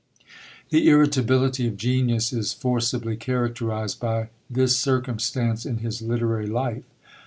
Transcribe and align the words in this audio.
The 0.71 0.89
irritability 0.89 1.67
of 1.67 1.77
genius 1.77 2.33
is 2.33 2.53
forcibly 2.53 3.15
characterised 3.17 3.99
by 3.99 4.29
this 4.49 4.75
circumstance 4.75 5.63
in 5.63 5.77
his 5.77 6.01
literary 6.01 6.47
life. 6.47 6.85